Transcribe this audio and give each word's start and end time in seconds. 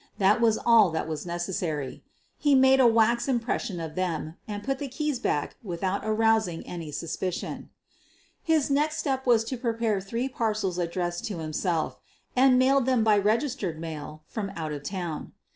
That 0.17 0.41
was 0.41 0.57
all 0.57 0.89
that 0.89 1.07
was 1.07 1.27
necessary. 1.27 2.01
He 2.39 2.55
made 2.55 2.79
a 2.79 2.87
wax 2.87 3.27
impression 3.27 3.79
of 3.79 3.93
them 3.93 4.33
and 4.47 4.63
put 4.63 4.79
the 4.79 4.87
keys 4.87 5.19
back 5.19 5.57
without 5.61 6.01
arousing 6.03 6.65
any 6.65 6.91
suspicion. 6.91 7.69
His 8.41 8.71
next 8.71 8.97
step 8.97 9.27
was 9.27 9.43
to 9.43 9.57
prepare 9.59 10.01
three 10.01 10.27
parcels 10.27 10.79
ad 10.79 10.89
dressed 10.89 11.25
to 11.25 11.37
himself, 11.37 11.99
and 12.35 12.57
mailed 12.57 12.87
them 12.87 13.03
by 13.03 13.19
registered 13.19 13.79
mail 13.79 14.23
from 14.25 14.51
out 14.55 14.71
of 14.71 14.81
town. 14.81 15.33